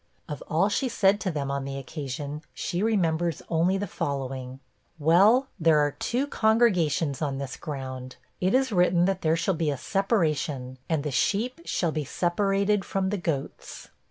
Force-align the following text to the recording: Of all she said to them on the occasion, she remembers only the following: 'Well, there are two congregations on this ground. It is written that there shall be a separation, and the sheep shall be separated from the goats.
Of 0.27 0.41
all 0.47 0.67
she 0.67 0.89
said 0.89 1.19
to 1.21 1.29
them 1.29 1.51
on 1.51 1.63
the 1.63 1.77
occasion, 1.77 2.41
she 2.55 2.81
remembers 2.81 3.43
only 3.49 3.77
the 3.77 3.85
following: 3.85 4.59
'Well, 4.97 5.45
there 5.59 5.77
are 5.77 5.91
two 5.91 6.25
congregations 6.25 7.21
on 7.21 7.37
this 7.37 7.55
ground. 7.55 8.15
It 8.39 8.55
is 8.55 8.71
written 8.71 9.05
that 9.05 9.21
there 9.21 9.35
shall 9.35 9.53
be 9.53 9.69
a 9.69 9.77
separation, 9.77 10.79
and 10.89 11.03
the 11.03 11.11
sheep 11.11 11.61
shall 11.65 11.91
be 11.91 12.03
separated 12.03 12.83
from 12.83 13.11
the 13.11 13.17
goats. 13.19 13.89